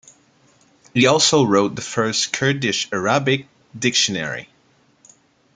He 0.95 1.05
also 1.05 1.45
wrote 1.45 1.75
the 1.75 1.83
first 1.83 2.33
Kurdish-Arabic 2.33 3.45
dictionary. 3.77 4.49